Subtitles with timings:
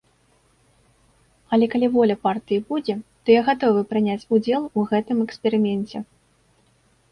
[1.57, 5.97] Але калі воля партыі будзе, то я гатовы прыняць удзел у гэтым эксперыменце.